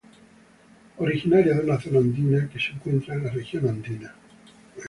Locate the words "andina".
1.99-2.49, 3.69-4.15